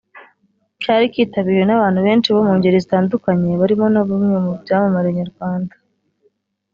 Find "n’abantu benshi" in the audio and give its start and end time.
1.67-2.27